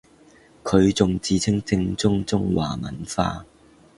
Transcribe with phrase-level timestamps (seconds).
[0.63, 3.45] 佢仲自稱正宗中華文化